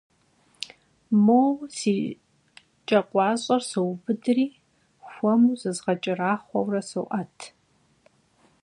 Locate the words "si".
1.77-1.95